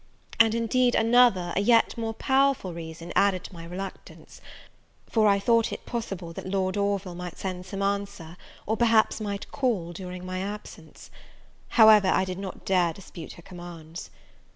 [0.39, 4.41] And, indeed, another, a yet more powerful reason, added to my reluctance;
[5.07, 8.35] for I thought it possible that Lord Orville might send some answer,
[8.65, 11.11] or perhaps might call, during my absence;
[11.77, 14.09] however, I did not dare dispute her commands.